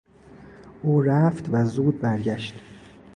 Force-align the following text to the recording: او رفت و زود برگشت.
او 0.83 1.01
رفت 1.01 1.45
و 1.51 1.65
زود 1.65 2.01
برگشت. 2.01 2.53